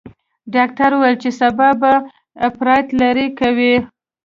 [0.55, 1.91] ډاکتر وويل چې سبا به
[2.47, 3.75] اپرات لرې کوي.